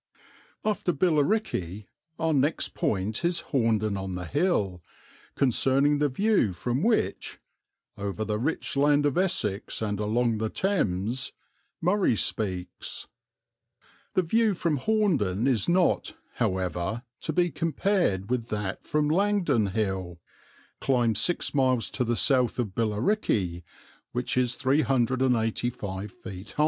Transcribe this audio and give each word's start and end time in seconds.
After 0.65 0.91
Billericay 0.93 1.85
our 2.17 2.33
next 2.33 2.69
point 2.73 3.23
is 3.23 3.43
Horndon 3.51 3.97
on 4.01 4.15
the 4.15 4.25
Hill, 4.25 4.81
concerning 5.35 5.99
the 5.99 6.09
view 6.09 6.53
from 6.53 6.81
which 6.81 7.37
"over 7.99 8.25
the 8.25 8.39
rich 8.39 8.75
land 8.75 9.05
of 9.05 9.15
Essex 9.15 9.79
and 9.79 9.99
along 9.99 10.39
the 10.39 10.49
Thames" 10.49 11.33
"Murray" 11.81 12.15
speaks. 12.15 13.05
The 14.15 14.23
view 14.23 14.55
from 14.55 14.77
Horndon 14.79 15.45
is 15.47 15.69
not, 15.69 16.15
however, 16.37 17.03
to 17.19 17.31
be 17.31 17.51
compared 17.51 18.31
with 18.31 18.47
that 18.47 18.83
from 18.87 19.07
Langdon 19.07 19.67
Hill, 19.67 20.19
climbed 20.79 21.19
six 21.19 21.53
miles 21.53 21.91
to 21.91 22.03
the 22.03 22.15
south 22.15 22.57
of 22.57 22.73
Billericay, 22.73 23.61
which 24.13 24.35
is 24.35 24.55
385 24.55 26.11
ft. 26.23 26.55